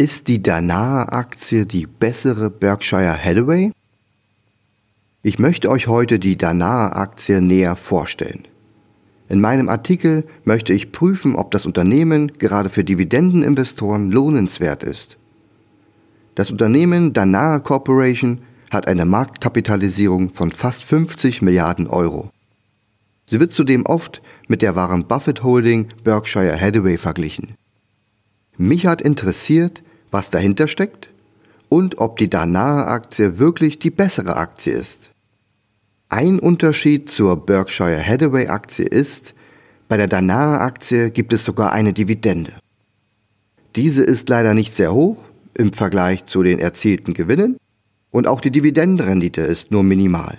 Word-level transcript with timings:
Ist 0.00 0.28
die 0.28 0.42
Danaher-Aktie 0.42 1.66
die 1.66 1.86
bessere 1.86 2.48
Berkshire 2.48 3.22
Hathaway? 3.22 3.70
Ich 5.22 5.38
möchte 5.38 5.68
euch 5.68 5.88
heute 5.88 6.18
die 6.18 6.38
Danaher-Aktie 6.38 7.42
näher 7.42 7.76
vorstellen. 7.76 8.48
In 9.28 9.42
meinem 9.42 9.68
Artikel 9.68 10.24
möchte 10.44 10.72
ich 10.72 10.90
prüfen, 10.90 11.36
ob 11.36 11.50
das 11.50 11.66
Unternehmen 11.66 12.32
gerade 12.38 12.70
für 12.70 12.82
Dividendeninvestoren 12.82 14.10
lohnenswert 14.10 14.84
ist. 14.84 15.18
Das 16.34 16.50
Unternehmen 16.50 17.12
Danaher 17.12 17.60
Corporation 17.60 18.40
hat 18.70 18.88
eine 18.88 19.04
Marktkapitalisierung 19.04 20.32
von 20.32 20.50
fast 20.50 20.82
50 20.82 21.42
Milliarden 21.42 21.86
Euro. 21.86 22.30
Sie 23.26 23.38
wird 23.38 23.52
zudem 23.52 23.84
oft 23.84 24.22
mit 24.48 24.62
der 24.62 24.74
Warren 24.76 25.06
Buffett 25.06 25.42
Holding 25.42 25.88
Berkshire 26.04 26.58
Hathaway 26.58 26.96
verglichen. 26.96 27.54
Mich 28.56 28.86
hat 28.86 29.02
interessiert, 29.02 29.82
was 30.10 30.30
dahinter 30.30 30.68
steckt 30.68 31.10
und 31.68 31.98
ob 31.98 32.18
die 32.18 32.28
Danaher-Aktie 32.28 33.38
wirklich 33.38 33.78
die 33.78 33.90
bessere 33.90 34.36
Aktie 34.36 34.72
ist. 34.72 35.10
Ein 36.08 36.40
Unterschied 36.40 37.10
zur 37.10 37.46
Berkshire 37.46 38.04
Hathaway-Aktie 38.04 38.86
ist, 38.86 39.34
bei 39.88 39.96
der 39.96 40.08
Danaher-Aktie 40.08 41.10
gibt 41.10 41.32
es 41.32 41.44
sogar 41.44 41.72
eine 41.72 41.92
Dividende. 41.92 42.52
Diese 43.76 44.02
ist 44.02 44.28
leider 44.28 44.54
nicht 44.54 44.74
sehr 44.74 44.92
hoch 44.92 45.24
im 45.54 45.72
Vergleich 45.72 46.26
zu 46.26 46.42
den 46.42 46.58
erzielten 46.58 47.14
Gewinnen 47.14 47.56
und 48.10 48.26
auch 48.26 48.40
die 48.40 48.50
Dividendenrendite 48.50 49.42
ist 49.42 49.70
nur 49.70 49.84
minimal. 49.84 50.38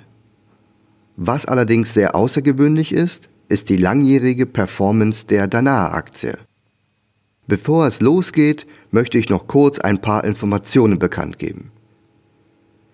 Was 1.16 1.46
allerdings 1.46 1.94
sehr 1.94 2.16
außergewöhnlich 2.16 2.92
ist, 2.92 3.30
ist 3.48 3.70
die 3.70 3.78
langjährige 3.78 4.46
Performance 4.46 5.26
der 5.26 5.48
Danaher-Aktie. 5.48 6.38
Bevor 7.48 7.88
es 7.88 8.02
losgeht, 8.02 8.68
möchte 8.92 9.18
ich 9.18 9.30
noch 9.30 9.48
kurz 9.48 9.80
ein 9.80 10.02
paar 10.02 10.24
Informationen 10.24 11.00
bekannt 11.00 11.40
geben. 11.40 11.72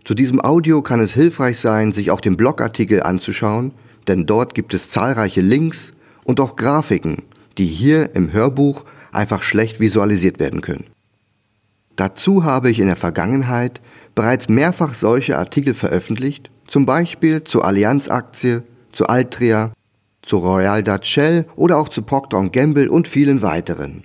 Zu 0.03 0.13
diesem 0.13 0.39
Audio 0.41 0.81
kann 0.81 1.01
es 1.01 1.13
hilfreich 1.13 1.59
sein, 1.59 1.91
sich 1.91 2.11
auch 2.11 2.21
den 2.21 2.37
Blogartikel 2.37 3.03
anzuschauen, 3.03 3.73
denn 4.07 4.25
dort 4.25 4.53
gibt 4.53 4.73
es 4.73 4.89
zahlreiche 4.89 5.41
Links 5.41 5.93
und 6.23 6.39
auch 6.39 6.55
Grafiken, 6.55 7.23
die 7.57 7.65
hier 7.65 8.15
im 8.15 8.31
Hörbuch 8.31 8.85
einfach 9.11 9.41
schlecht 9.41 9.79
visualisiert 9.79 10.39
werden 10.39 10.61
können. 10.61 10.85
Dazu 11.97 12.43
habe 12.43 12.69
ich 12.69 12.79
in 12.79 12.87
der 12.87 12.95
Vergangenheit 12.95 13.81
bereits 14.15 14.49
mehrfach 14.49 14.93
solche 14.93 15.37
Artikel 15.37 15.73
veröffentlicht, 15.73 16.51
zum 16.67 16.85
Beispiel 16.85 17.43
zur 17.43 17.65
Allianz-Aktie, 17.65 18.63
zu 18.91 19.07
Altria, 19.07 19.73
zu 20.21 20.37
Royal 20.37 20.83
Dutch 20.83 21.09
Shell 21.09 21.45
oder 21.55 21.77
auch 21.77 21.89
zu 21.89 22.01
Procter 22.01 22.47
Gamble 22.49 22.89
und 22.89 23.07
vielen 23.07 23.41
weiteren. 23.41 24.03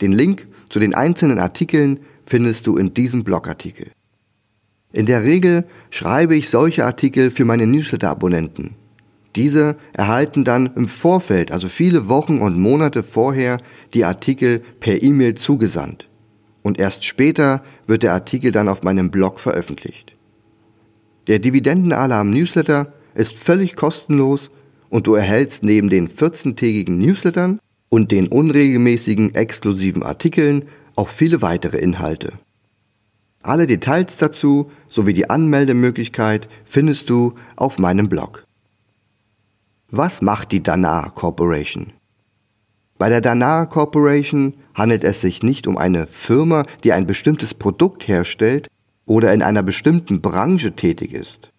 Den 0.00 0.12
Link 0.12 0.46
zu 0.68 0.78
den 0.78 0.94
einzelnen 0.94 1.38
Artikeln 1.38 2.00
findest 2.24 2.66
du 2.66 2.76
in 2.76 2.94
diesem 2.94 3.24
Blogartikel. 3.24 3.90
In 4.92 5.06
der 5.06 5.24
Regel 5.24 5.64
schreibe 5.90 6.34
ich 6.36 6.48
solche 6.48 6.84
Artikel 6.84 7.30
für 7.30 7.44
meine 7.44 7.66
Newsletter-Abonnenten. 7.66 8.74
Diese 9.36 9.76
erhalten 9.92 10.44
dann 10.44 10.70
im 10.74 10.88
Vorfeld, 10.88 11.52
also 11.52 11.68
viele 11.68 12.08
Wochen 12.08 12.38
und 12.38 12.58
Monate 12.58 13.02
vorher, 13.02 13.58
die 13.92 14.04
Artikel 14.04 14.62
per 14.80 15.02
E-Mail 15.02 15.34
zugesandt. 15.34 16.08
Und 16.62 16.78
erst 16.80 17.04
später 17.04 17.62
wird 17.86 18.02
der 18.02 18.14
Artikel 18.14 18.50
dann 18.50 18.68
auf 18.68 18.82
meinem 18.82 19.10
Blog 19.10 19.38
veröffentlicht. 19.38 20.16
Der 21.26 21.38
Dividendenalarm 21.38 22.30
Newsletter 22.30 22.92
ist 23.14 23.34
völlig 23.34 23.76
kostenlos 23.76 24.50
und 24.88 25.06
du 25.06 25.14
erhältst 25.14 25.62
neben 25.62 25.90
den 25.90 26.08
14-tägigen 26.08 26.96
Newslettern 26.96 27.58
und 27.96 28.10
den 28.10 28.28
unregelmäßigen 28.28 29.34
exklusiven 29.34 30.02
Artikeln 30.02 30.66
auch 30.96 31.08
viele 31.08 31.40
weitere 31.40 31.78
Inhalte. 31.78 32.34
Alle 33.42 33.66
Details 33.66 34.18
dazu 34.18 34.70
sowie 34.90 35.14
die 35.14 35.30
Anmeldemöglichkeit 35.30 36.46
findest 36.66 37.08
du 37.08 37.36
auf 37.56 37.78
meinem 37.78 38.10
Blog. 38.10 38.44
Was 39.90 40.20
macht 40.20 40.52
die 40.52 40.62
Danar 40.62 41.14
Corporation? 41.14 41.94
Bei 42.98 43.08
der 43.08 43.22
Danar 43.22 43.66
Corporation 43.66 44.52
handelt 44.74 45.02
es 45.02 45.22
sich 45.22 45.42
nicht 45.42 45.66
um 45.66 45.78
eine 45.78 46.06
Firma, 46.06 46.66
die 46.84 46.92
ein 46.92 47.06
bestimmtes 47.06 47.54
Produkt 47.54 48.06
herstellt 48.06 48.68
oder 49.06 49.32
in 49.32 49.40
einer 49.40 49.62
bestimmten 49.62 50.20
Branche 50.20 50.72
tätig 50.72 51.14
ist. 51.14 51.50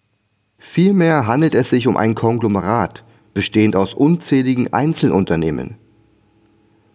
Vielmehr 0.56 1.26
handelt 1.26 1.56
es 1.56 1.70
sich 1.70 1.88
um 1.88 1.96
ein 1.96 2.14
Konglomerat, 2.14 3.02
bestehend 3.34 3.74
aus 3.74 3.92
unzähligen 3.92 4.72
Einzelunternehmen. 4.72 5.78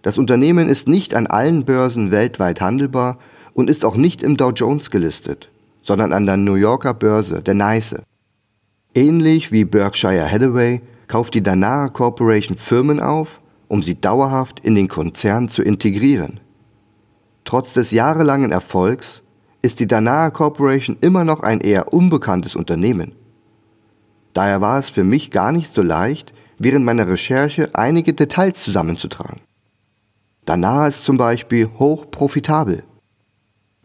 Das 0.04 0.18
Unternehmen 0.18 0.68
ist 0.68 0.88
nicht 0.88 1.16
an 1.16 1.28
allen 1.28 1.64
Börsen 1.64 2.12
weltweit 2.12 2.60
handelbar 2.60 3.20
und 3.54 3.70
ist 3.70 3.86
auch 3.86 3.96
nicht 3.96 4.22
im 4.22 4.36
Dow 4.36 4.52
Jones 4.52 4.92
gelistet, 4.92 5.50
sondern 5.82 6.12
an 6.12 6.26
der 6.26 6.36
New 6.36 6.56
Yorker 6.56 6.94
Börse, 6.94 7.42
der 7.42 7.54
NYSE. 7.54 8.04
Ähnlich 8.94 9.54
wie 9.54 9.64
Berkshire 9.64 10.30
Hathaway 10.30 10.82
kauft 11.08 11.34
die 11.36 11.42
Danara 11.42 11.88
Corporation 11.88 12.58
Firmen 12.58 13.00
auf, 13.00 13.40
um 13.70 13.82
sie 13.82 14.00
dauerhaft 14.00 14.60
in 14.60 14.76
den 14.76 14.90
Konzern 14.90 15.48
zu 15.48 15.64
integrieren. 15.64 16.42
Trotz 17.46 17.72
des 17.72 17.92
jahrelangen 17.92 18.52
Erfolgs 18.52 19.22
ist 19.62 19.80
die 19.80 19.88
Danara 19.88 20.32
Corporation 20.32 20.98
immer 21.00 21.24
noch 21.24 21.40
ein 21.40 21.62
eher 21.62 21.94
unbekanntes 21.94 22.58
Unternehmen. 22.58 23.14
Daher 24.34 24.60
war 24.60 24.80
es 24.80 24.90
für 24.90 25.06
mich 25.06 25.32
gar 25.32 25.54
nicht 25.54 25.72
so 25.72 25.82
leicht, 25.82 26.34
während 26.60 26.84
meiner 26.84 27.08
Recherche 27.08 27.70
einige 27.74 28.14
Details 28.14 28.62
zusammenzutragen. 28.62 29.40
Danach 30.46 30.88
ist 30.88 31.06
zum 31.06 31.18
Beispiel 31.18 31.70
hoch 31.80 32.10
profitabel. 32.12 32.84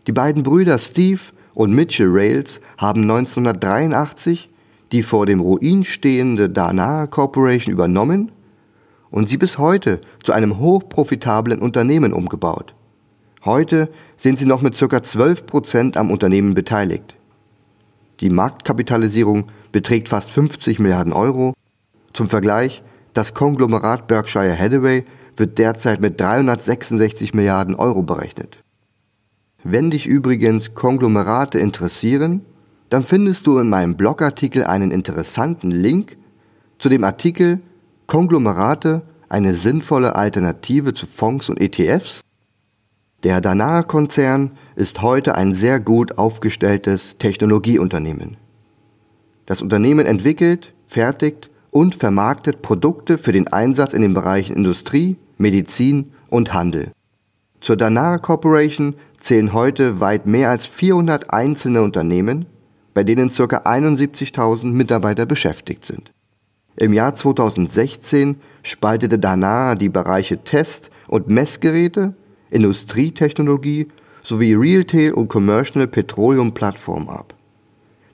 Die 0.06 0.12
beiden 0.12 0.42
Brüder 0.42 0.78
Steve 0.78 1.20
und 1.54 1.74
Mitchell 1.74 2.08
Rails 2.10 2.60
haben 2.76 3.02
1983 3.02 4.50
die 4.92 5.02
vor 5.02 5.26
dem 5.26 5.41
Ruin 5.41 5.84
stehende 5.84 6.48
Danaher 6.48 7.06
Corporation 7.06 7.72
übernommen 7.72 8.32
und 9.10 9.28
sie 9.28 9.36
bis 9.36 9.58
heute 9.58 10.00
zu 10.22 10.32
einem 10.32 10.58
hochprofitablen 10.58 11.60
Unternehmen 11.60 12.12
umgebaut. 12.12 12.74
Heute 13.44 13.88
sind 14.16 14.38
sie 14.38 14.47
noch 14.47 14.62
mit 14.62 14.78
ca. 14.78 14.84
12% 14.84 15.97
am 15.97 16.10
Unternehmen 16.10 16.54
beteiligt. 16.54 17.14
Die 18.20 18.30
Marktkapitalisierung 18.30 19.47
beträgt 19.70 20.08
fast 20.08 20.30
50 20.30 20.80
Milliarden 20.80 21.12
Euro. 21.12 21.54
Zum 22.12 22.28
Vergleich, 22.28 22.82
das 23.14 23.34
Konglomerat 23.34 24.08
Berkshire 24.08 24.58
Hathaway 24.58 25.04
wird 25.38 25.59
derzeit 25.59 26.00
mit 26.00 26.21
366 26.21 27.34
Milliarden 27.34 27.75
Euro 27.75 28.03
berechnet. 28.03 28.60
Wenn 29.65 29.91
dich 29.91 30.06
übrigens 30.06 30.75
Konglomerate 30.75 31.59
interessieren, 31.59 32.44
dann 32.91 33.04
findest 33.04 33.47
du 33.47 33.59
in 33.59 33.69
meinem 33.69 33.97
Blogartikel 33.97 34.65
einen 34.65 34.91
interessanten 34.91 35.71
Link 35.71 36.16
zu 36.78 36.88
dem 36.88 37.04
Artikel 37.04 37.60
Konglomerate 38.06 39.03
eine 39.28 39.54
sinnvolle 39.54 40.16
Alternative 40.16 40.94
zu 40.94 41.06
Fonds 41.06 41.50
und 41.50 41.60
ETFs. 41.60 42.21
Der 43.25 43.41
Danaher-Konzern 43.41 44.53
ist 44.77 45.03
heute 45.03 45.34
ein 45.34 45.54
sehr 45.54 45.81
gut 45.81 46.16
aufgestelltes 46.16 47.16
Technologieunternehmen. 47.19 48.37
Das 49.44 49.60
Unternehmen 49.60 50.06
entwickelt, 50.06 50.72
fertigt 50.87 51.50
und 51.71 51.94
vermarktet 51.94 52.62
Produkte 52.62 53.19
für 53.19 53.32
den 53.32 53.48
Einsatz 53.48 53.93
in 53.93 54.03
den 54.03 54.15
Bereichen 54.15 54.56
Industrie, 54.56 55.16
Medizin 55.38 56.12
und 56.28 56.53
Handel. 56.53 56.93
Zur 57.60 57.76
Danara 57.76 58.19
Corporation 58.19 58.94
zählen 59.21 59.53
heute 59.53 60.00
weit 60.00 60.26
mehr 60.26 60.50
als 60.50 60.66
400 60.66 61.32
einzelne 61.32 61.82
Unternehmen, 61.82 62.47
bei 62.94 63.04
denen 63.04 63.31
ca. 63.31 63.44
71.000 63.44 64.66
Mitarbeiter 64.66 65.27
beschäftigt 65.27 65.84
sind. 65.87 66.12
Im 66.77 66.93
Jahr 66.93 67.15
2016 67.15 68.37
spaltete 68.62 69.19
Danara 69.19 69.75
die 69.75 69.88
Bereiche 69.88 70.38
Test- 70.44 70.91
und 71.09 71.28
Messgeräte, 71.28 72.15
Industrietechnologie 72.50 73.88
sowie 74.22 74.54
Retail 74.54 75.15
und 75.15 75.28
Commercial 75.28 75.86
Petroleum 75.86 76.54
Plattform 76.54 77.09
ab. 77.09 77.34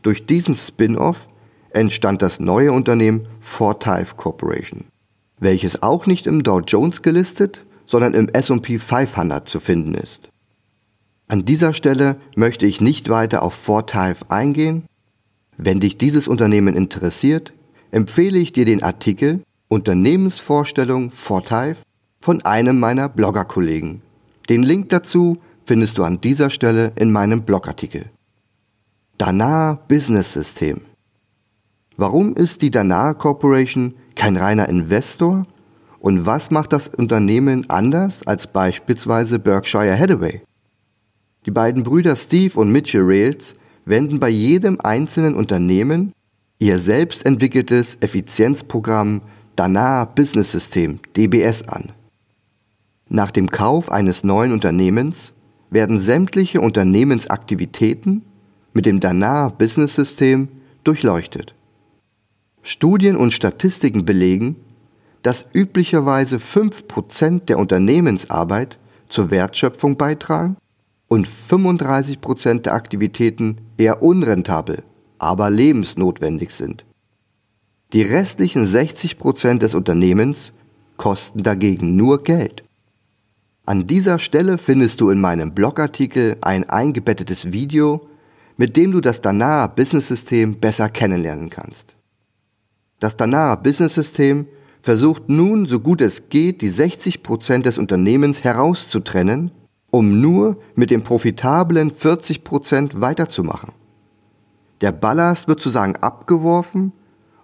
Durch 0.02 0.26
diesen 0.26 0.54
Spin-off 0.54 1.28
entstand 1.70 2.22
das 2.22 2.40
neue 2.40 2.72
Unternehmen 2.72 3.26
Fortive 3.40 4.14
Corporation 4.16 4.84
welches 5.44 5.82
auch 5.82 6.06
nicht 6.06 6.26
im 6.26 6.43
Dow 6.43 6.61
Jones 6.61 7.02
gelistet, 7.02 7.64
sondern 7.87 8.14
im 8.14 8.29
SP 8.35 8.81
500 8.81 9.49
zu 9.49 9.61
finden 9.61 9.94
ist. 9.94 10.31
An 11.29 11.44
dieser 11.44 11.73
Stelle 11.73 12.17
möchte 12.35 12.67
ich 12.67 12.81
nicht 12.81 13.08
weiter 13.08 13.43
auf 13.43 13.55
Fortive 13.55 14.29
eingehen. 14.29 14.85
Wenn 15.56 15.81
dich 15.81 15.96
dieses 15.96 16.26
Unternehmen 16.26 16.75
interessiert, 16.75 17.52
empfehle 17.93 18.38
ich 18.38 18.52
dir 18.52 18.64
den 18.64 18.82
Artikel 18.82 19.43
Unternehmensvorstellung 19.69 21.11
Fortive 21.11 21.76
von 22.20 22.44
einem 22.44 22.79
meiner 22.79 23.08
Bloggerkollegen. 23.08 24.02
Den 24.49 24.62
Link 24.62 24.88
dazu 24.91 25.38
findest 25.64 25.99
du 25.99 26.05
an 26.05 26.20
dieser 26.20 26.50
Stelle 26.50 26.93
in 26.96 27.12
meinem 27.12 27.43
Blogartikel. 27.43 28.06
Danar 29.17 29.76
Business 29.88 30.32
System. 30.32 30.82
Warum 31.96 32.35
ist 32.35 32.62
die 32.62 32.70
Danar 32.73 33.14
Corporation 33.14 33.94
kein 34.17 34.37
reiner 34.37 34.69
Investor? 34.69 35.46
Und 36.00 36.26
was 36.26 36.50
macht 36.50 36.73
das 36.73 36.88
Unternehmen 36.88 37.70
anders 37.70 38.26
als 38.26 38.49
beispielsweise 38.49 39.38
Berkshire 39.38 39.96
Hathaway? 39.96 40.43
Die 41.46 41.52
beiden 41.52 41.85
Brüder 41.85 42.17
Steve 42.17 42.58
und 42.58 42.73
Mitchell 42.73 43.05
Rails 43.05 43.55
wenden 43.85 44.19
bei 44.19 44.29
jedem 44.29 44.81
einzelnen 44.81 45.37
Unternehmen 45.37 46.12
ihr 46.58 46.79
selbst 46.81 47.25
entwickeltes 47.25 47.96
Effizienzprogramm 48.00 49.23
Dana 49.55 50.05
Business 50.05 50.50
System 50.50 50.99
DBS 51.17 51.62
an. 51.69 51.93
Nach 53.08 53.31
dem 53.31 53.50
Kauf 53.50 53.93
eines 53.93 54.25
neuen 54.25 54.52
Unternehmens 54.52 55.32
werden 55.70 56.00
sämtliche 56.00 56.61
Unternehmensaktivitäten 56.61 58.25
mit 58.73 58.85
dem 58.85 58.99
Dana 58.99 59.49
Business 59.49 59.94
System 59.94 60.49
durchleuchtet. 60.82 61.55
Studien 62.66 63.14
und 63.16 63.34
Statistiken 63.34 64.06
belegen, 64.06 64.56
dass 65.22 65.44
üblicherweise 65.52 66.38
5% 66.38 67.44
der 67.44 67.58
Unternehmensarbeit 67.58 68.78
zur 69.11 69.31
Wertschöpfung 69.31 69.99
beitragen 69.99 70.56
und 71.08 71.28
35% 71.28 72.62
der 72.62 72.72
Aktivitäten 72.72 73.58
eher 73.76 74.02
unrentabel, 74.02 74.82
aber 75.19 75.50
lebensnotwendig 75.50 76.52
sind. 76.52 76.87
Die 77.93 78.02
restlichen 78.02 78.67
60% 78.67 79.58
des 79.58 79.75
Unternehmens 79.75 80.52
kosten 80.96 81.43
dagegen 81.43 81.96
nur 81.96 82.22
Geld. 82.22 82.64
An 83.67 83.87
dieser 83.87 84.19
Stelle 84.19 84.56
findest 84.56 85.02
du 85.02 85.10
in 85.10 85.20
meinem 85.20 85.55
Blogartikel 85.55 86.38
ein 86.40 86.69
eingebettetes 86.69 87.52
Video, 87.52 88.08
mit 88.56 88.76
dem 88.76 88.93
du 88.93 89.02
das 89.02 89.20
Danara 89.20 89.67
Business 89.67 90.08
System 90.08 90.60
besser 90.60 90.88
kennenlernen 90.88 91.50
kannst. 91.50 91.94
Das 93.00 93.17
Danara 93.17 93.56
Business 93.56 93.94
System 93.94 94.46
versucht 94.81 95.29
nun, 95.29 95.67
so 95.67 95.81
gut 95.81 96.00
es 96.00 96.29
geht, 96.29 96.61
die 96.61 96.70
60% 96.70 97.62
des 97.62 97.79
Unternehmens 97.79 98.44
herauszutrennen, 98.44 99.50
um 99.91 100.20
nur 100.20 100.58
mit 100.75 100.91
den 100.91 101.02
profitablen 101.02 101.93
40% 101.93 103.00
weiterzumachen. 103.00 103.73
Der 104.81 104.93
Ballast 104.93 105.49
wird 105.49 105.61
sozusagen 105.61 105.96
abgeworfen 105.96 106.93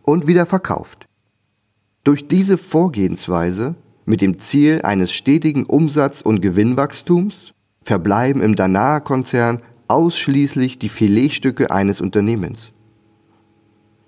und 0.03 0.27
wieder 0.27 0.47
verkauft. 0.47 1.07
Durch 2.05 2.29
diese 2.29 2.59
Vorgehensweise 2.59 3.75
mit 4.05 4.21
dem 4.21 4.41
Ziel 4.41 4.83
eines 4.83 5.13
stetigen 5.13 5.65
Umsatz- 5.65 6.23
und 6.23 6.43
Gewinnwachstums 6.43 7.53
verbleiben 7.83 8.43
im 8.43 8.57
Danaher-Konzern 8.57 9.63
ausschließlich 9.89 10.79
die 10.79 10.89
Filetstücke 10.89 11.71
eines 11.71 12.01
Unternehmens. 12.01 12.73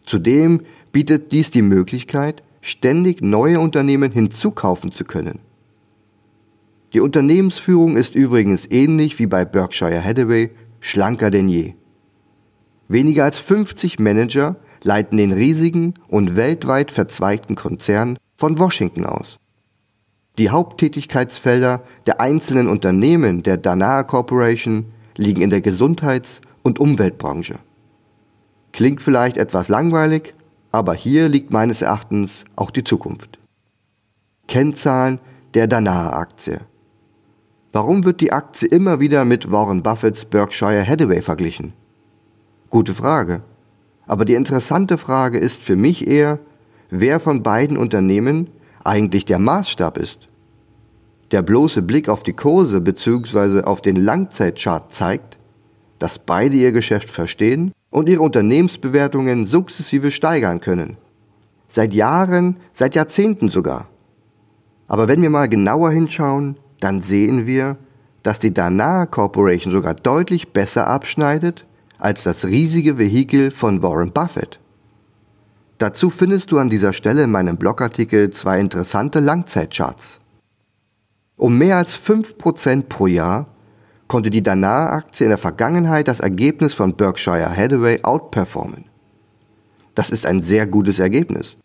Zudem 0.05 0.63
bietet 0.93 1.33
dies 1.33 1.51
die 1.51 1.63
Möglichkeit, 1.63 2.43
ständig 2.61 3.23
neue 3.23 3.59
Unternehmen 3.59 4.13
hinzukaufen 4.13 4.93
zu 4.93 5.05
können. 5.05 5.41
Die 6.93 7.01
Unternehmensführung 7.01 7.97
ist 7.97 8.15
übrigens 8.15 8.71
ähnlich 8.71 9.19
wie 9.19 9.27
bei 9.27 9.45
Berkshire 9.45 10.05
Hathaway 10.05 10.51
schlanker 10.81 11.31
denn 11.31 11.49
je. 11.49 11.75
Weniger 12.89 13.25
als 13.25 13.39
50 13.39 13.99
Manager 13.99 14.57
leiten 14.83 15.17
den 15.17 15.33
riesigen 15.33 15.95
und 16.09 16.37
weltweit 16.37 16.93
verzweigten 16.93 17.57
Konzern 17.57 18.19
von 18.37 18.59
Washington 18.59 19.07
aus. 19.07 19.39
Die 20.39 20.51
Haupttätigkeitsfelder 20.51 21.83
der 22.07 22.21
einzelnen 22.21 22.69
Unternehmen 22.69 23.43
der 23.43 23.57
Danaher 23.57 24.05
Corporation 24.05 24.87
liegen 25.17 25.41
in 25.41 25.51
der 25.51 25.61
Gesundheits- 25.61 26.41
und 26.63 26.81
Umweltbranche. 26.81 27.59
Klingt 28.73 29.03
vielleicht 29.03 29.37
etwas 29.37 29.69
langweilig, 29.69 30.35
aber 30.73 30.95
hier 30.95 31.29
liegt 31.29 31.53
meines 31.53 31.83
Erachtens 31.83 32.45
auch 32.57 32.71
die 32.71 32.83
Zukunft. 32.83 33.39
Kennzahlen 34.49 35.21
der 35.55 35.67
Danaher-Aktie. 35.67 36.61
Warum 37.73 38.05
wird 38.05 38.21
die 38.21 38.33
Aktie 38.33 38.69
immer 38.69 38.99
wieder 38.99 39.25
mit 39.25 39.53
Warren 39.53 39.83
Buffetts 39.83 40.25
Berkshire 40.25 40.87
Hathaway 40.87 41.23
verglichen? 41.23 41.75
Gute 42.71 42.95
Frage. 42.95 43.43
Aber 44.07 44.25
die 44.25 44.35
interessante 44.35 44.99
Frage 44.99 45.39
ist 45.39 45.63
für 45.63 45.77
mich 45.77 46.07
eher, 46.07 46.39
wer 46.91 47.21
von 47.21 47.43
beiden 47.43 47.77
Unternehmen 47.77 48.51
eigentlich 48.83 49.25
der 49.25 49.39
Maßstab 49.39 49.97
ist. 49.97 50.27
Der 51.31 51.43
bloße 51.43 51.83
Blick 51.83 52.09
auf 52.09 52.23
die 52.23 52.35
Kurse 52.35 52.81
bzw. 52.81 53.63
auf 53.63 53.81
den 53.81 53.97
Langzeitchart 53.97 54.93
zeigt, 54.93 55.39
dass 55.99 56.19
beide 56.19 56.57
ihr 56.57 56.73
Geschäft 56.73 57.09
verstehen 57.11 57.73
und 57.93 58.09
ihre 58.09 58.23
Unternehmensbewertungen 58.23 59.47
sukzessive 59.47 60.11
steigern 60.11 60.61
können. 60.61 60.97
Seit 61.69 61.95
Jahren, 61.95 62.57
seit 62.73 62.97
Jahrzehnten 62.97 63.51
sogar. 63.51 63.89
Aber 64.89 65.07
wenn 65.07 65.23
wir 65.23 65.31
mal 65.31 65.49
genauer 65.49 65.93
hinschauen, 65.93 66.57
dann 66.81 67.03
sehen 67.03 67.47
wir, 67.47 67.77
dass 68.23 68.41
die 68.41 68.53
Dana 68.53 69.07
Corporation 69.07 69.73
sogar 69.73 69.95
deutlich 69.95 70.53
besser 70.53 70.89
abschneidet 70.89 71.67
als 71.99 72.25
das 72.25 72.45
riesige 72.45 72.99
Vehikel 72.99 73.51
von 73.51 73.83
Warren 73.83 74.13
Buffett. 74.13 74.59
Dazu 75.79 76.11
findest 76.11 76.51
du 76.51 76.59
an 76.59 76.71
dieser 76.71 76.93
Stelle 76.93 77.25
in 77.25 77.31
meinem 77.31 77.57
Blogartikel 77.57 78.31
zwei 78.31 78.59
interessante 78.59 79.21
Langzeitcharts. 79.21 80.19
Um 81.37 81.59
mehr 81.59 81.77
als 81.77 81.97
5% 81.97 82.85
pro 82.89 83.07
Jahr 83.07 83.47
konnte 84.09 84.31
die 84.31 84.43
Dana-Aktie 84.43 85.27
in 85.27 85.31
der 85.31 85.39
Vergangenheit 85.39 86.09
das 86.09 86.21
Ergebnis 86.21 86.75
von 86.75 86.95
Berkshire 86.95 87.57
Hathaway 87.57 88.03
outperformen. 88.03 88.85
Das 89.95 90.11
ist 90.11 90.27
ein 90.27 90.43
sehr 90.43 90.67
gutes 90.67 90.99
Ergebnis. 90.99 91.57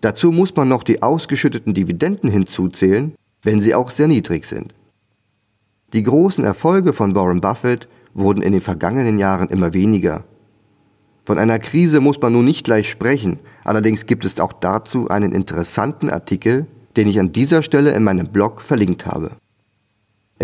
Dazu 0.00 0.30
muss 0.32 0.54
man 0.54 0.68
noch 0.68 0.82
die 0.82 1.02
ausgeschütteten 1.02 1.74
Dividenden 1.74 2.30
hinzuzählen, 2.30 3.14
wenn 3.42 3.62
sie 3.62 3.74
auch 3.74 3.90
sehr 3.90 4.08
niedrig 4.08 4.44
sind. 4.44 4.74
Die 5.92 6.02
großen 6.02 6.44
Erfolge 6.44 6.92
von 6.92 7.14
Warren 7.14 7.40
Buffett 7.40 7.88
wurden 8.12 8.42
in 8.42 8.52
den 8.52 8.60
vergangenen 8.60 9.18
Jahren 9.18 9.48
immer 9.48 9.74
weniger. 9.74 10.24
Von 11.24 11.38
einer 11.38 11.58
Krise 11.58 12.00
muss 12.00 12.20
man 12.20 12.32
nun 12.32 12.44
nicht 12.44 12.64
gleich 12.64 12.90
sprechen, 12.90 13.40
allerdings 13.64 14.06
gibt 14.06 14.24
es 14.24 14.38
auch 14.40 14.52
dazu 14.52 15.08
einen 15.08 15.32
interessanten 15.32 16.10
Artikel, 16.10 16.66
den 16.96 17.08
ich 17.08 17.18
an 17.18 17.32
dieser 17.32 17.62
Stelle 17.62 17.92
in 17.92 18.04
meinem 18.04 18.28
Blog 18.28 18.60
verlinkt 18.60 19.06
habe. 19.06 19.32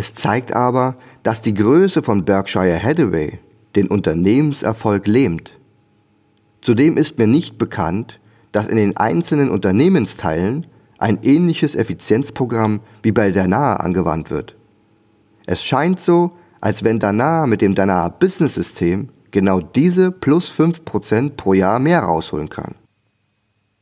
Es 0.00 0.14
zeigt 0.14 0.55
aber, 0.55 0.97
dass 1.23 1.43
die 1.43 1.52
Größe 1.52 2.02
von 2.02 2.25
Berkshire 2.25 2.82
Hathaway 2.82 3.38
den 3.76 3.87
Unternehmenserfolg 3.87 5.06
lähmt. 5.06 5.61
Zudem 6.62 6.97
ist 6.97 7.19
mir 7.19 7.26
nicht 7.26 7.58
bekannt, 7.58 8.19
dass 8.50 8.69
in 8.69 8.79
den 8.79 8.97
einzelnen 8.97 9.50
Unternehmensteilen 9.50 10.67
ein 10.97 11.19
ähnliches 11.23 11.75
Effizienzprogramm 11.75 12.81
wie 13.02 13.12
bei 13.12 13.31
Dana 13.31 13.75
angewandt 13.75 14.31
wird. 14.31 14.56
Es 15.44 15.62
scheint 15.62 16.00
so, 16.00 16.31
als 16.62 16.82
wenn 16.82 16.99
Dana 16.99 17.44
mit 17.44 17.61
dem 17.61 17.75
Dana 17.75 18.08
Business 18.08 18.55
System 18.55 19.10
genau 19.31 19.60
diese 19.60 20.10
plus 20.10 20.51
5% 20.51 21.32
pro 21.36 21.53
Jahr 21.53 21.79
mehr 21.79 22.01
rausholen 22.01 22.48
kann. 22.48 22.74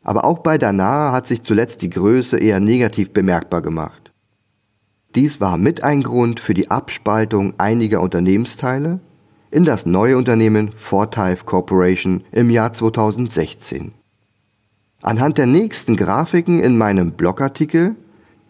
Aber 0.02 0.24
auch 0.24 0.40
bei 0.40 0.58
Dana 0.58 1.12
hat 1.12 1.28
sich 1.28 1.44
zuletzt 1.44 1.80
die 1.82 1.90
Größe 1.90 2.38
eher 2.38 2.58
negativ 2.58 3.12
bemerkbar 3.12 3.62
gemacht. 3.62 4.08
Dies 5.18 5.40
war 5.40 5.58
mit 5.58 5.82
ein 5.82 6.04
Grund 6.04 6.38
für 6.38 6.54
die 6.54 6.70
Abspaltung 6.70 7.54
einiger 7.58 8.02
Unternehmensteile 8.02 9.00
in 9.50 9.64
das 9.64 9.84
neue 9.84 10.16
Unternehmen 10.16 10.70
Fortive 10.76 11.38
Corporation 11.44 12.22
im 12.30 12.50
Jahr 12.50 12.72
2016. 12.72 13.94
Anhand 15.02 15.36
der 15.36 15.46
nächsten 15.46 15.96
Grafiken 15.96 16.60
in 16.60 16.78
meinem 16.78 17.14
Blogartikel, 17.14 17.96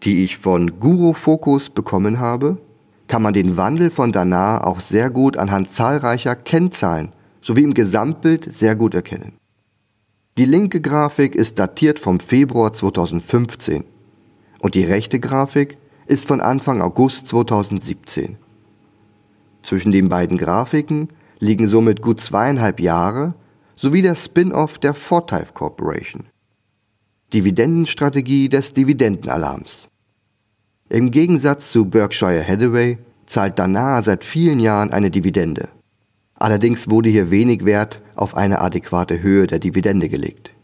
die 0.03 0.23
ich 0.23 0.37
von 0.37 0.79
Guru 0.79 1.13
Focus 1.13 1.71
bekommen 1.71 2.19
habe, 2.19 2.59
kann 3.07 3.23
man 3.23 3.33
den 3.33 3.57
Wandel 3.57 3.89
von 3.89 4.11
Dana 4.11 4.63
auch 4.63 4.79
sehr 4.79 5.09
gut 5.09 5.37
anhand 5.37 5.71
zahlreicher 5.71 6.35
Kennzahlen 6.35 7.13
sowie 7.41 7.63
im 7.63 7.73
Gesamtbild 7.73 8.47
sehr 8.53 8.75
gut 8.75 8.93
erkennen. 8.93 9.39
Die 10.37 10.45
linke 10.45 10.81
Grafik 10.81 11.33
ist 11.33 11.57
datiert 11.57 11.97
vom 11.97 12.19
Februar 12.19 12.73
2015 12.73 13.85
und 14.59 14.75
die 14.75 14.83
rechte 14.83 15.19
Grafik 15.19 15.79
ist 16.09 16.25
von 16.25 16.41
Anfang 16.41 16.81
August 16.81 17.29
2017. 17.29 18.37
Zwischen 19.61 19.91
den 19.91 20.09
beiden 20.09 20.39
Grafiken 20.39 21.09
liegen 21.39 21.67
somit 21.67 22.01
gut 22.01 22.19
zweieinhalb 22.19 22.79
Jahre 22.79 23.35
sowie 23.75 24.01
der 24.01 24.15
Spin-off 24.15 24.79
der 24.79 24.95
Fortive 24.95 25.53
Corporation. 25.53 26.25
Dividendenstrategie 27.31 28.49
des 28.49 28.73
Dividendenalarms. 28.73 29.87
Im 30.89 31.11
Gegensatz 31.11 31.71
zu 31.71 31.85
Berkshire 31.85 32.43
Hathaway 32.43 32.97
zahlt 33.27 33.59
Dana 33.59 34.01
seit 34.01 34.25
vielen 34.25 34.59
Jahren 34.59 34.91
eine 34.91 35.11
Dividende. 35.11 35.69
Allerdings 36.33 36.89
wurde 36.89 37.09
hier 37.09 37.29
wenig 37.29 37.65
Wert 37.65 38.01
auf 38.15 38.35
eine 38.35 38.61
adäquate 38.61 39.21
Höhe 39.21 39.45
der 39.45 39.59
Dividende 39.59 40.09
gelegt. 40.09 40.55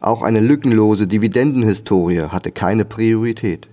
Auch 0.00 0.22
eine 0.22 0.40
lückenlose 0.40 1.06
Dividendenhistorie 1.06 2.22
hatte 2.22 2.50
keine 2.50 2.86
Priorität. 2.86 3.68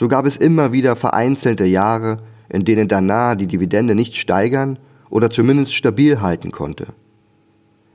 So 0.00 0.08
gab 0.08 0.24
es 0.24 0.38
immer 0.38 0.72
wieder 0.72 0.96
vereinzelte 0.96 1.66
Jahre, 1.66 2.16
in 2.48 2.64
denen 2.64 2.88
Dana 2.88 3.34
die 3.34 3.46
Dividende 3.46 3.94
nicht 3.94 4.16
steigern 4.16 4.78
oder 5.10 5.28
zumindest 5.28 5.74
stabil 5.74 6.22
halten 6.22 6.52
konnte. 6.52 6.86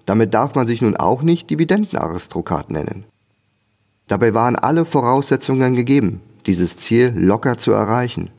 Damit 0.05 0.35
darf 0.35 0.53
man 0.53 0.67
sich 0.67 0.83
nun 0.83 0.95
auch 0.95 1.23
nicht 1.23 1.49
Dividendenaristokrat 1.49 2.69
nennen. 2.69 3.05
Dabei 4.07 4.35
waren 4.35 4.55
alle 4.55 4.85
Voraussetzungen 4.85 5.75
gegeben, 5.75 6.21
dieses 6.45 6.77
Ziel 6.77 7.11
locker 7.15 7.57
zu 7.57 7.71
erreichen. 7.71 8.29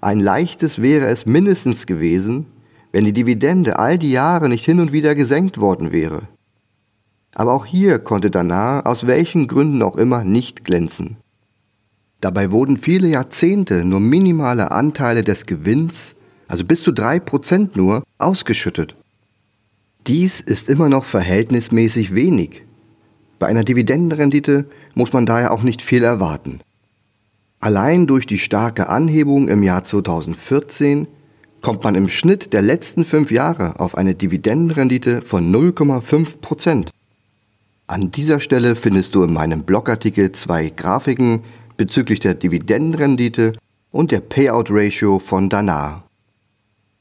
Ein 0.00 0.18
leichtes 0.18 0.80
wäre 0.80 1.04
es 1.04 1.26
mindestens 1.26 1.84
gewesen, 1.84 2.46
wenn 2.90 3.04
die 3.04 3.12
Dividende 3.12 3.78
all 3.78 3.98
die 3.98 4.12
Jahre 4.12 4.48
nicht 4.48 4.64
hin 4.64 4.80
und 4.80 4.92
wieder 4.92 5.14
gesenkt 5.14 5.60
worden 5.60 5.92
wäre. 5.92 6.22
Aber 7.34 7.52
auch 7.52 7.66
hier 7.66 7.98
konnte 7.98 8.30
Danar 8.30 8.86
aus 8.86 9.06
welchen 9.06 9.46
Gründen 9.46 9.82
auch 9.82 9.96
immer 9.96 10.24
nicht 10.24 10.64
glänzen. 10.64 11.18
Dabei 12.24 12.50
wurden 12.52 12.78
viele 12.78 13.08
Jahrzehnte 13.08 13.84
nur 13.84 14.00
minimale 14.00 14.70
Anteile 14.70 15.22
des 15.24 15.44
Gewinns, 15.44 16.14
also 16.48 16.64
bis 16.64 16.82
zu 16.82 16.90
drei 16.90 17.20
Prozent 17.20 17.76
nur, 17.76 18.02
ausgeschüttet. 18.16 18.96
Dies 20.06 20.40
ist 20.40 20.70
immer 20.70 20.88
noch 20.88 21.04
verhältnismäßig 21.04 22.14
wenig. 22.14 22.62
Bei 23.38 23.48
einer 23.48 23.62
Dividendenrendite 23.62 24.64
muss 24.94 25.12
man 25.12 25.26
daher 25.26 25.52
auch 25.52 25.62
nicht 25.62 25.82
viel 25.82 26.02
erwarten. 26.02 26.60
Allein 27.60 28.06
durch 28.06 28.24
die 28.24 28.38
starke 28.38 28.88
Anhebung 28.88 29.48
im 29.48 29.62
Jahr 29.62 29.84
2014 29.84 31.06
kommt 31.60 31.84
man 31.84 31.94
im 31.94 32.08
Schnitt 32.08 32.54
der 32.54 32.62
letzten 32.62 33.04
fünf 33.04 33.30
Jahre 33.30 33.80
auf 33.80 33.98
eine 33.98 34.14
Dividendenrendite 34.14 35.20
von 35.20 35.54
0,5 35.54 36.38
Prozent. 36.38 36.90
An 37.86 38.10
dieser 38.10 38.40
Stelle 38.40 38.76
findest 38.76 39.14
du 39.14 39.24
in 39.24 39.34
meinem 39.34 39.64
Blogartikel 39.64 40.32
zwei 40.32 40.70
Grafiken 40.70 41.42
bezüglich 41.76 42.20
der 42.20 42.34
Dividendenrendite 42.34 43.52
und 43.90 44.10
der 44.10 44.20
Payout 44.20 44.66
Ratio 44.70 45.18
von 45.18 45.48
Danar. 45.48 46.04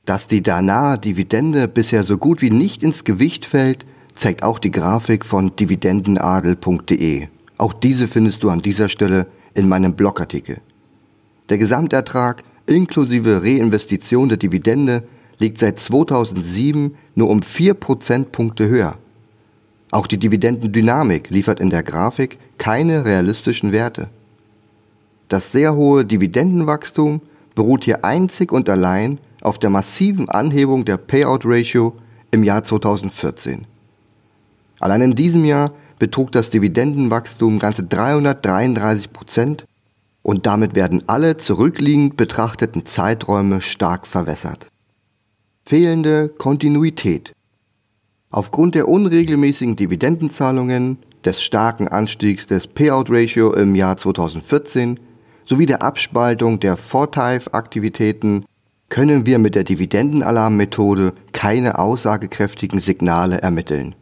Dass 0.06 0.28
die 0.28 0.42
Danar-Dividende 0.42 1.68
bisher 1.68 2.04
so 2.04 2.18
gut 2.18 2.42
wie 2.42 2.52
nicht 2.52 2.84
ins 2.84 3.04
Gewicht 3.04 3.46
fällt, 3.46 3.86
zeigt 4.14 4.44
auch 4.44 4.60
die 4.60 4.72
Grafik 4.72 5.26
von 5.26 5.56
dividendenadel.de. 5.56 7.28
Auch 7.58 7.74
diese 7.74 8.08
findest 8.08 8.44
du 8.44 8.50
an 8.50 8.62
dieser 8.62 8.90
Stelle 8.90 9.28
in 9.54 9.70
meinem 9.70 9.96
Blogartikel. 9.96 10.58
Der 11.50 11.58
Gesamtertrag 11.58 12.44
inklusive 12.66 13.44
Reinvestition 13.44 14.30
der 14.30 14.38
Dividende 14.38 15.04
liegt 15.40 15.60
seit 15.60 15.80
2007 15.80 16.96
nur 17.16 17.30
um 17.30 17.42
4 17.42 17.74
Prozentpunkte 17.74 18.68
höher. 18.68 18.98
Auch 19.92 20.08
die 20.08 20.18
Dividendendynamik 20.18 21.30
liefert 21.30 21.60
in 21.60 21.70
der 21.70 21.84
Grafik 21.84 22.40
keine 22.58 23.06
realistischen 23.06 23.72
Werte. 23.72 24.10
Das 25.34 25.52
sehr 25.52 25.76
hohe 25.76 26.06
Dividendenwachstum 26.06 27.20
beruht 27.56 27.86
hier 27.86 28.06
einzig 28.06 28.52
und 28.52 28.70
allein 28.70 29.18
auf 29.42 29.58
der 29.58 29.72
massiven 29.72 30.30
Anhebung 30.30 30.86
der 30.86 30.98
Payout 30.98 31.40
Ratio 31.44 31.94
im 32.30 32.44
Jahr 32.44 32.64
2014. 32.64 33.66
Allein 34.80 35.02
in 35.02 35.16
diesem 35.16 35.44
Jahr 35.44 35.72
betrug 35.98 36.32
das 36.34 36.52
Dividendenwachstum 36.52 37.58
ganze 37.58 37.84
333 37.84 39.12
Prozent 39.12 39.66
und 40.22 40.46
damit 40.46 40.76
werden 40.76 41.02
alle 41.08 41.38
zurückliegend 41.38 42.16
betrachteten 42.16 42.86
Zeiträume 42.86 43.64
stark 43.64 44.06
verwässert. 44.06 44.70
Fehlende 45.66 46.30
Kontinuität 46.30 47.34
Aufgrund 48.30 48.76
der 48.76 48.88
unregelmäßigen 48.88 49.78
Dividendenzahlungen, 49.78 51.00
des 51.26 51.42
starken 51.42 51.88
Anstiegs 51.88 52.46
des 52.46 52.68
Payout-Ratio 52.68 53.54
im 53.54 53.74
Jahr 53.74 53.98
2014 53.98 55.00
sowie 55.46 55.66
der 55.66 55.82
Abspaltung 55.82 56.60
der 56.60 56.78
Fortive-Aktivitäten 56.78 58.46
können 58.90 59.26
wir 59.26 59.40
mit 59.40 59.56
der 59.56 59.64
Dividendenalarm-Methode 59.64 61.14
keine 61.32 61.80
aussagekräftigen 61.80 62.80
Signale 62.80 63.42
ermitteln. 63.42 63.96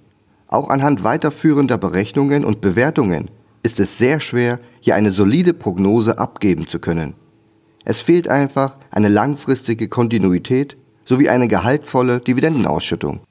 Auch 0.48 0.70
anhand 0.70 1.04
weiterführender 1.04 1.78
Berechnungen 1.78 2.44
und 2.44 2.60
Bewertungen 2.60 3.32
ist 3.64 3.80
es 3.80 3.98
sehr 3.98 4.20
schwer, 4.20 4.60
hier 4.82 4.96
eine 4.96 5.14
solide 5.14 5.54
Prognose 5.54 6.20
abgeben 6.20 6.68
zu 6.68 6.80
können. 6.80 7.14
Es 7.86 8.02
fehlt 8.02 8.28
einfach 8.28 8.78
eine 8.92 9.08
langfristige 9.08 9.88
Kontinuität 9.88 10.78
sowie 11.06 11.30
eine 11.30 11.48
gehaltvolle 11.48 12.20
Dividendenausschüttung. 12.20 13.22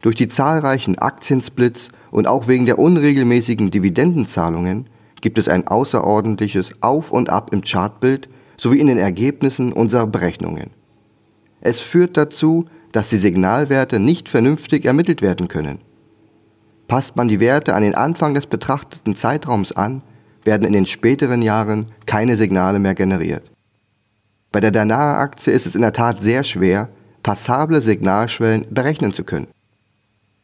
Durch 0.00 0.14
die 0.14 0.28
zahlreichen 0.28 0.98
Aktiensplits 0.98 1.88
und 2.10 2.26
auch 2.26 2.46
wegen 2.46 2.66
der 2.66 2.78
unregelmäßigen 2.78 3.70
Dividendenzahlungen 3.70 4.88
gibt 5.20 5.38
es 5.38 5.48
ein 5.48 5.66
außerordentliches 5.66 6.74
Auf 6.80 7.10
und 7.10 7.30
Ab 7.30 7.52
im 7.52 7.62
Chartbild 7.62 8.28
sowie 8.56 8.80
in 8.80 8.86
den 8.86 8.98
Ergebnissen 8.98 9.72
unserer 9.72 10.06
Berechnungen. 10.06 10.70
Es 11.60 11.80
führt 11.80 12.16
dazu, 12.16 12.66
dass 12.92 13.10
die 13.10 13.16
Signalwerte 13.16 13.98
nicht 13.98 14.28
vernünftig 14.28 14.84
ermittelt 14.84 15.22
werden 15.22 15.48
können. 15.48 15.80
Passt 16.86 17.16
man 17.16 17.28
die 17.28 17.40
Werte 17.40 17.74
an 17.74 17.82
den 17.82 17.94
Anfang 17.94 18.34
des 18.34 18.46
betrachteten 18.46 19.14
Zeitraums 19.14 19.72
an, 19.72 20.02
werden 20.44 20.66
in 20.66 20.72
den 20.72 20.86
späteren 20.86 21.42
Jahren 21.42 21.86
keine 22.06 22.36
Signale 22.36 22.78
mehr 22.78 22.94
generiert. 22.94 23.50
Bei 24.50 24.60
der 24.60 24.70
Danaer-Aktie 24.70 25.52
ist 25.52 25.66
es 25.66 25.74
in 25.74 25.82
der 25.82 25.92
Tat 25.92 26.22
sehr 26.22 26.42
schwer, 26.44 26.88
passable 27.22 27.82
Signalschwellen 27.82 28.66
berechnen 28.70 29.12
zu 29.12 29.24
können. 29.24 29.48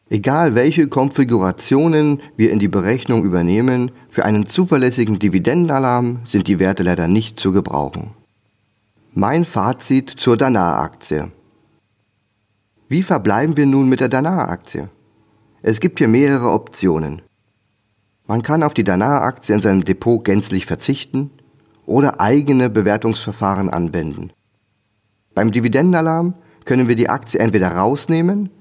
Egal 0.09 0.53
welche 0.53 0.87
Konfigurationen 0.87 2.21
wir 2.37 2.51
in 2.51 2.59
die 2.59 2.67
Berechnung 2.67 3.23
übernehmen, 3.23 3.91
für 4.09 4.23
einen 4.23 4.45
zuverlässigen 4.45 5.17
Dividendenalarm 5.17 6.19
sind 6.23 6.47
die 6.47 6.59
Werte 6.59 6.83
leider 6.83 7.07
nicht 7.07 7.39
zu 7.39 7.51
gebrauchen. 7.51 8.11
Mein 9.13 9.45
Fazit 9.45 10.11
zur 10.11 10.37
Danaer-Aktie. 10.37 11.31
Wie 12.87 13.01
verbleiben 13.01 13.57
wir 13.57 13.65
nun 13.65 13.89
mit 13.89 13.99
der 13.99 14.09
Danaer-Aktie? 14.09 14.89
Es 15.63 15.79
gibt 15.79 15.97
hier 15.97 16.07
mehrere 16.07 16.51
Optionen. 16.51 17.23
Man 18.27 18.43
kann 18.43 18.61
auf 18.61 18.75
die 18.75 18.83
Danaer-Aktie 18.83 19.55
in 19.55 19.61
seinem 19.61 19.85
Depot 19.85 20.23
gänzlich 20.23 20.67
verzichten 20.67 21.31
oder 21.87 22.21
eigene 22.21 22.69
Bewertungsverfahren 22.69 23.71
anwenden. 23.71 24.31
Beim 25.33 25.51
Dividendenalarm 25.51 26.35
können 26.63 26.87
wir 26.87 26.95
die 26.95 27.09
Aktie 27.09 27.39
entweder 27.39 27.69
rausnehmen 27.69 28.51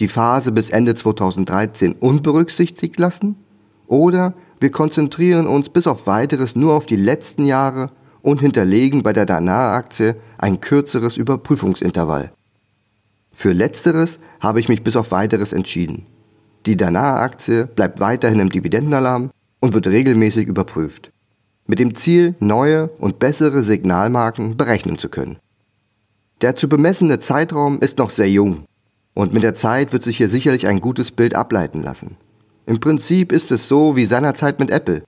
die 0.00 0.08
Phase 0.08 0.52
bis 0.52 0.70
Ende 0.70 0.94
2013 0.94 1.94
unberücksichtigt 1.94 2.98
lassen 2.98 3.36
oder 3.86 4.34
wir 4.60 4.70
konzentrieren 4.70 5.46
uns 5.46 5.68
bis 5.68 5.86
auf 5.86 6.06
weiteres 6.06 6.56
nur 6.56 6.74
auf 6.74 6.86
die 6.86 6.96
letzten 6.96 7.44
Jahre 7.44 7.88
und 8.22 8.40
hinterlegen 8.40 9.02
bei 9.02 9.12
der 9.12 9.26
Danar-Aktie 9.26 10.16
ein 10.38 10.60
kürzeres 10.60 11.16
Überprüfungsintervall. 11.16 12.32
Für 13.32 13.52
letzteres 13.52 14.18
habe 14.40 14.60
ich 14.60 14.68
mich 14.68 14.82
bis 14.82 14.96
auf 14.96 15.10
weiteres 15.10 15.52
entschieden. 15.52 16.06
Die 16.66 16.76
Danar-Aktie 16.76 17.66
bleibt 17.66 18.00
weiterhin 18.00 18.40
im 18.40 18.48
Dividendenalarm 18.48 19.30
und 19.60 19.74
wird 19.74 19.86
regelmäßig 19.86 20.46
überprüft, 20.46 21.10
mit 21.66 21.78
dem 21.78 21.94
Ziel, 21.94 22.34
neue 22.40 22.88
und 22.98 23.18
bessere 23.18 23.62
Signalmarken 23.62 24.56
berechnen 24.56 24.98
zu 24.98 25.08
können. 25.08 25.36
Der 26.40 26.54
zu 26.54 26.68
bemessene 26.68 27.20
Zeitraum 27.20 27.80
ist 27.80 27.98
noch 27.98 28.10
sehr 28.10 28.30
jung 28.30 28.64
und 29.14 29.32
mit 29.32 29.42
der 29.42 29.54
Zeit 29.54 29.92
wird 29.92 30.04
sich 30.04 30.18
hier 30.18 30.28
sicherlich 30.28 30.66
ein 30.66 30.80
gutes 30.80 31.12
Bild 31.12 31.34
ableiten 31.34 31.82
lassen. 31.82 32.16
Im 32.66 32.80
Prinzip 32.80 33.32
ist 33.32 33.52
es 33.52 33.68
so 33.68 33.96
wie 33.96 34.06
seinerzeit 34.06 34.58
mit 34.58 34.70
Apple. 34.70 35.04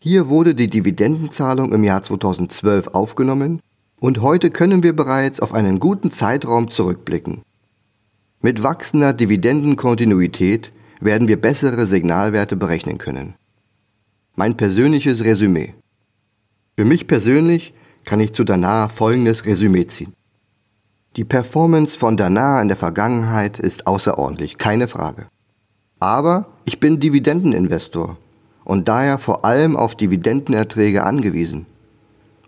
Hier 0.00 0.28
wurde 0.28 0.54
die 0.54 0.68
Dividendenzahlung 0.68 1.72
im 1.72 1.84
Jahr 1.84 2.02
2012 2.02 2.88
aufgenommen 2.88 3.60
und 4.00 4.20
heute 4.20 4.50
können 4.50 4.82
wir 4.82 4.94
bereits 4.94 5.40
auf 5.40 5.54
einen 5.54 5.78
guten 5.78 6.10
Zeitraum 6.10 6.70
zurückblicken. 6.70 7.42
Mit 8.40 8.62
wachsender 8.62 9.12
Dividendenkontinuität 9.12 10.72
werden 11.00 11.28
wir 11.28 11.40
bessere 11.40 11.86
Signalwerte 11.86 12.56
berechnen 12.56 12.98
können. 12.98 13.34
Mein 14.36 14.56
persönliches 14.56 15.24
Resümee. 15.24 15.74
Für 16.76 16.84
mich 16.84 17.06
persönlich 17.06 17.72
kann 18.04 18.20
ich 18.20 18.32
zu 18.32 18.44
danach 18.44 18.90
folgendes 18.90 19.46
Resümee 19.46 19.86
ziehen. 19.86 20.12
Die 21.16 21.24
Performance 21.24 21.96
von 21.96 22.16
Dana 22.16 22.60
in 22.60 22.66
der 22.66 22.76
Vergangenheit 22.76 23.60
ist 23.60 23.86
außerordentlich, 23.86 24.58
keine 24.58 24.88
Frage. 24.88 25.26
Aber 26.00 26.48
ich 26.64 26.80
bin 26.80 26.98
Dividendeninvestor 26.98 28.16
und 28.64 28.88
daher 28.88 29.18
vor 29.18 29.44
allem 29.44 29.76
auf 29.76 29.94
Dividendenerträge 29.94 31.04
angewiesen. 31.04 31.66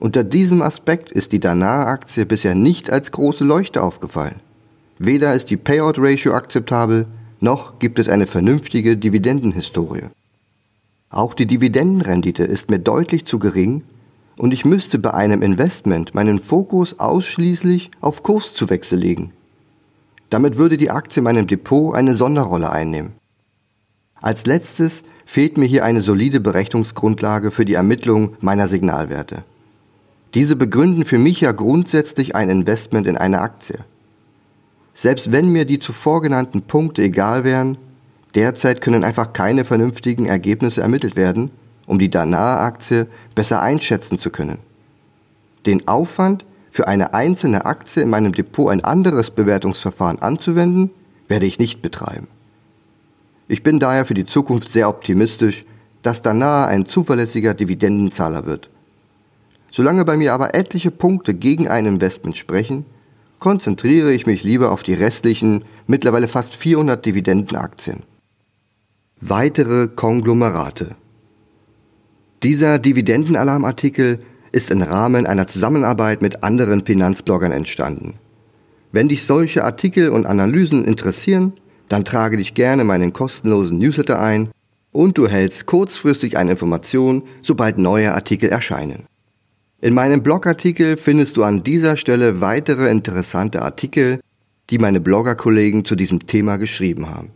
Unter 0.01 0.25
diesem 0.25 0.63
Aspekt 0.63 1.13
ist 1.13 1.31
die 1.31 1.39
Dana-Aktie 1.39 2.27
bisher 2.27 2.57
nicht 2.57 2.91
als 2.91 3.13
große 3.13 3.45
Leuchte 3.45 3.85
aufgefallen. 3.85 4.41
Weder 4.99 5.33
ist 5.35 5.49
die 5.49 5.57
Payout-Ratio 5.57 6.35
akzeptabel, 6.35 7.07
noch 7.39 7.79
gibt 7.79 8.01
es 8.01 8.09
eine 8.09 8.27
vernünftige 8.27 8.97
Dividendenhistorie. 8.97 10.07
Auch 11.09 11.35
die 11.35 11.47
Dividendenrendite 11.47 12.43
ist 12.43 12.69
mir 12.69 12.81
deutlich 12.81 13.27
zu 13.27 13.39
gering 13.39 13.85
und 14.39 14.53
ich 14.53 14.65
müsste 14.65 14.99
bei 14.99 15.15
einem 15.15 15.43
Investment 15.43 16.15
meinen 16.15 16.41
Fokus 16.41 16.99
ausschließlich 16.99 17.91
auf 18.01 18.23
Kurszuwächse 18.23 18.97
legen. 18.97 19.33
Damit 20.31 20.59
würde 20.59 20.77
die 20.77 20.91
Aktie 20.91 21.21
in 21.21 21.25
meinem 21.25 21.47
Depot 21.47 21.95
eine 21.95 22.15
Sonderrolle 22.15 22.71
einnehmen. 22.71 23.13
Als 24.21 24.45
letztes 24.47 25.03
fehlt 25.25 25.57
mir 25.57 25.67
hier 25.67 25.85
eine 25.85 26.01
solide 26.01 26.41
Berechnungsgrundlage 26.41 27.51
für 27.51 27.65
die 27.65 27.75
Ermittlung 27.75 28.37
meiner 28.41 28.69
Signalwerte. 28.69 29.45
Diese 30.35 30.57
begründen 30.57 31.07
für 31.07 31.19
mich 31.19 31.41
ja 31.41 31.53
grundsätzlich 31.53 32.35
ein 32.35 32.51
Investment 32.51 33.07
in 33.07 33.17
eine 33.17 33.41
Aktie. 33.41 33.79
Selbst 34.95 35.33
wenn 35.33 35.51
mir 35.51 35.65
die 35.65 35.79
zuvor 35.79 36.23
genannten 36.23 36.63
Punkte 36.63 37.03
egal 37.03 37.45
wären, 37.45 37.79
derzeit 38.35 38.81
können 38.81 39.05
einfach 39.05 39.33
keine 39.33 39.65
vernünftigen 39.65 40.27
Ergebnisse 40.27 40.81
ermittelt 40.81 41.17
werden 41.17 41.51
um 41.87 41.99
die 41.99 42.11
Danaer-Aktie 42.11 43.07
besser 43.35 43.63
einschätzen 43.63 44.19
zu 44.19 44.31
können. 44.31 44.59
Den 45.65 45.89
Aufwand 45.89 46.45
für 46.71 46.89
eine 46.89 47.15
einzelne 47.15 47.65
Aktie 47.65 48.03
in 48.03 48.11
meinem 48.11 48.33
Depot 48.33 48.71
ein 48.71 48.85
anderes 48.85 49.31
Bewertungsverfahren 49.31 50.21
anzuwenden, 50.21 50.91
werde 51.29 51.47
ich 51.47 51.59
nicht 51.59 51.81
betreiben. 51.81 52.29
Ich 53.49 53.63
bin 53.63 53.79
daher 53.79 54.05
für 54.05 54.15
die 54.15 54.27
Zukunft 54.27 54.71
sehr 54.71 54.89
optimistisch, 54.89 55.65
dass 56.03 56.23
Danae 56.23 56.67
ein 56.67 56.87
zuverlässiger 56.87 57.55
Dividendenzahler 57.55 58.45
wird. 58.45 58.69
Solange 59.71 60.05
bei 60.05 60.17
mir 60.17 60.33
aber 60.33 60.55
etliche 60.55 60.91
Punkte 60.91 61.35
gegen 61.35 61.69
ein 61.69 61.87
Investment 61.87 62.37
sprechen, 62.37 62.85
konzentriere 63.39 64.13
ich 64.13 64.27
mich 64.27 64.43
lieber 64.43 64.71
auf 64.73 64.83
die 64.83 64.95
restlichen, 64.95 65.65
mittlerweile 65.87 66.29
fast 66.29 66.55
400 66.55 67.05
Dividendenaktien. 67.05 68.03
Weitere 69.21 69.89
Konglomerate. 69.89 70.97
Dieser 72.43 72.79
Dividendenalarmartikel 72.79 74.19
ist 74.53 74.71
im 74.71 74.83
Rahmen 74.83 75.27
einer 75.27 75.47
Zusammenarbeit 75.47 76.23
mit 76.23 76.45
anderen 76.45 76.85
Finanzbloggern 76.85 77.53
entstanden. 77.53 78.15
Wenn 78.93 79.09
dich 79.09 79.25
solche 79.25 79.65
Artikel 79.65 80.11
und 80.11 80.27
Analysen 80.27 80.85
interessieren, 80.85 81.55
dann 81.89 82.05
trage 82.05 82.37
dich 82.37 82.55
gerne 82.55 82.85
meinen 82.85 83.13
kostenlosen 83.13 83.79
Newsletter 83.79 84.21
ein 84.21 84.51
und 84.93 85.19
du 85.19 85.29
hältst 85.29 85.67
kurzfristig 85.67 86.37
eine 86.37 86.53
Information, 86.53 87.23
sobald 87.41 87.79
neue 87.79 88.15
Artikel 88.15 88.49
erscheinen. 88.49 89.05
In 89.81 89.95
meinem 89.95 90.23
Blogartikel 90.23 90.97
findest 90.97 91.37
du 91.37 91.45
an 91.45 91.63
dieser 91.63 91.97
Stelle 91.97 92.41
weitere 92.41 92.91
interessante 92.91 93.63
Artikel, 93.63 94.21
die 94.71 94.79
meine 94.79 95.01
Bloggerkollegen 95.01 95.85
zu 95.85 95.97
diesem 95.97 96.27
Thema 96.27 96.57
geschrieben 96.57 97.09
haben. 97.11 97.31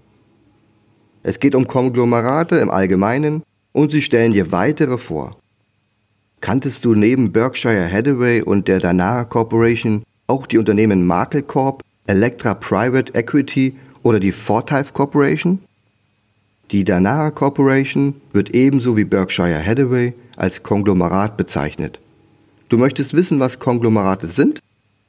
Es 1.22 1.38
geht 1.38 1.54
um 1.54 1.66
Konglomerate 1.66 2.56
im 2.56 2.70
Allgemeinen 2.70 3.42
und 3.72 3.92
sie 3.92 4.02
stellen 4.02 4.32
dir 4.32 4.52
weitere 4.52 4.98
vor. 4.98 5.36
Kanntest 6.40 6.84
du 6.84 6.94
neben 6.94 7.32
Berkshire 7.32 7.90
Hathaway 7.90 8.42
und 8.42 8.66
der 8.66 8.80
Danaher 8.80 9.26
Corporation 9.26 10.02
auch 10.26 10.46
die 10.46 10.58
Unternehmen 10.58 11.06
Markel 11.06 11.42
Corp, 11.42 11.82
Electra 12.06 12.54
Private 12.54 13.14
Equity 13.14 13.76
oder 14.02 14.20
die 14.20 14.32
Fortive 14.32 14.92
Corporation? 14.92 15.60
Die 16.70 16.84
Danaher 16.84 17.32
Corporation 17.32 18.14
wird 18.32 18.54
ebenso 18.54 18.96
wie 18.96 19.04
Berkshire 19.04 19.64
Hathaway 19.64 20.14
als 20.36 20.62
Konglomerat 20.62 21.36
bezeichnet. 21.36 22.00
Du 22.68 22.78
möchtest 22.78 23.14
wissen, 23.14 23.40
was 23.40 23.58
Konglomerate 23.58 24.28
sind? 24.28 24.60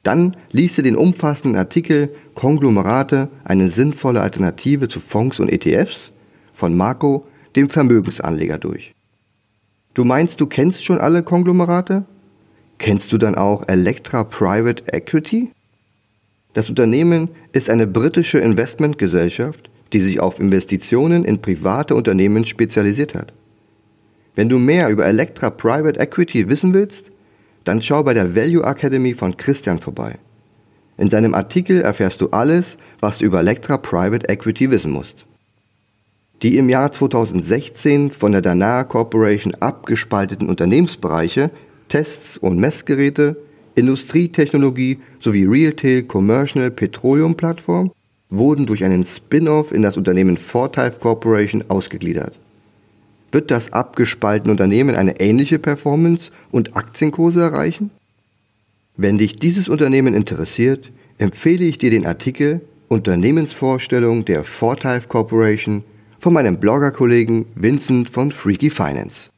Dann 0.02 0.36
liest 0.50 0.78
du 0.78 0.82
den 0.82 0.96
umfassenden 0.96 1.56
Artikel 1.56 2.12
Konglomerate, 2.34 3.28
eine 3.44 3.70
sinnvolle 3.70 4.20
Alternative 4.20 4.88
zu 4.88 4.98
Fonds 4.98 5.38
und 5.38 5.48
ETFs 5.48 6.10
von 6.52 6.76
Marco, 6.76 7.24
dem 7.56 7.70
Vermögensanleger, 7.70 8.58
durch. 8.58 8.94
Du 9.94 10.04
meinst, 10.04 10.40
du 10.40 10.46
kennst 10.46 10.84
schon 10.84 10.98
alle 10.98 11.22
Konglomerate? 11.22 12.06
Kennst 12.78 13.12
du 13.12 13.18
dann 13.18 13.34
auch 13.34 13.68
Electra 13.68 14.24
Private 14.24 14.84
Equity? 14.92 15.52
Das 16.54 16.68
Unternehmen 16.68 17.28
ist 17.52 17.70
eine 17.70 17.86
britische 17.86 18.38
Investmentgesellschaft, 18.38 19.70
die 19.92 20.00
sich 20.00 20.20
auf 20.20 20.40
Investitionen 20.40 21.24
in 21.24 21.40
private 21.40 21.94
Unternehmen 21.94 22.44
spezialisiert 22.46 23.14
hat. 23.14 23.32
Wenn 24.34 24.48
du 24.48 24.58
mehr 24.58 24.88
über 24.88 25.06
Electra 25.06 25.50
Private 25.50 26.00
Equity 26.00 26.48
wissen 26.48 26.72
willst, 26.72 27.10
dann 27.64 27.82
schau 27.82 28.02
bei 28.02 28.14
der 28.14 28.34
Value 28.34 28.64
Academy 28.64 29.14
von 29.14 29.36
Christian 29.36 29.78
vorbei. 29.78 30.18
In 30.96 31.10
seinem 31.10 31.34
Artikel 31.34 31.82
erfährst 31.82 32.20
du 32.20 32.30
alles, 32.30 32.76
was 33.00 33.18
du 33.18 33.24
über 33.26 33.40
Electra 33.40 33.76
Private 33.76 34.28
Equity 34.28 34.70
wissen 34.70 34.92
musst. 34.92 35.26
Die 36.42 36.56
im 36.56 36.68
Jahr 36.68 36.90
2016 36.90 38.10
von 38.10 38.32
der 38.32 38.42
Danaher 38.42 38.84
Corporation 38.84 39.54
abgespalteten 39.60 40.48
Unternehmensbereiche 40.48 41.52
Tests 41.88 42.36
und 42.36 42.58
Messgeräte, 42.58 43.36
Industrietechnologie 43.76 44.98
sowie 45.20 45.44
Retail 45.44 46.02
Commercial 46.02 46.70
Petroleum 46.72 47.36
Plattform 47.36 47.92
wurden 48.28 48.66
durch 48.66 48.82
einen 48.82 49.04
Spin-off 49.04 49.72
in 49.72 49.82
das 49.82 49.96
Unternehmen 49.96 50.36
Fortive 50.36 50.96
Corporation 50.98 51.64
ausgegliedert. 51.68 52.38
Wird 53.30 53.50
das 53.50 53.72
abgespaltene 53.72 54.50
Unternehmen 54.50 54.96
eine 54.96 55.20
ähnliche 55.20 55.58
Performance 55.60 56.32
und 56.50 56.76
Aktienkurse 56.76 57.40
erreichen? 57.40 57.90
Wenn 58.96 59.16
dich 59.16 59.36
dieses 59.36 59.68
Unternehmen 59.68 60.14
interessiert, 60.14 60.90
empfehle 61.18 61.64
ich 61.64 61.78
dir 61.78 61.90
den 61.90 62.04
Artikel 62.04 62.62
Unternehmensvorstellung 62.88 64.24
der 64.24 64.44
Fortive 64.44 65.08
Corporation 65.08 65.84
von 66.22 66.32
meinem 66.32 66.60
Bloggerkollegen 66.60 67.46
Vincent 67.56 68.08
von 68.08 68.30
Freaky 68.30 68.70
Finance. 68.70 69.31